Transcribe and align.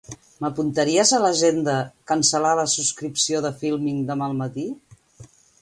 M'apuntaries 0.43 1.11
a 1.17 1.19
l'agenda 1.23 1.75
"cancel·lar 2.13 2.55
la 2.63 2.65
subscripció 2.79 3.45
de 3.47 3.55
Filmin" 3.63 4.03
demà 4.11 4.31
al 4.31 4.39
matí? 4.45 4.69